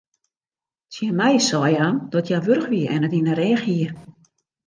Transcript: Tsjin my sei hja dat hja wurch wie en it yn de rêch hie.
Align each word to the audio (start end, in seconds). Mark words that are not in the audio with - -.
Tsjin 0.91 1.15
my 1.19 1.33
sei 1.49 1.73
hja 1.77 1.87
dat 2.13 2.27
hja 2.29 2.39
wurch 2.45 2.67
wie 2.71 2.85
en 2.95 3.05
it 3.07 3.17
yn 3.19 3.27
de 3.27 3.33
rêch 3.35 3.65
hie. 3.67 3.89